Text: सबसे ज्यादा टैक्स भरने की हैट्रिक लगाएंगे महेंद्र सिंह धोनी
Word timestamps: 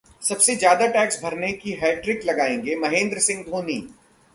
सबसे 0.21 0.55
ज्यादा 0.55 0.87
टैक्स 0.87 1.21
भरने 1.23 1.51
की 1.53 1.71
हैट्रिक 1.81 2.25
लगाएंगे 2.25 2.75
महेंद्र 2.75 3.19
सिंह 3.19 3.43
धोनी 3.43 3.81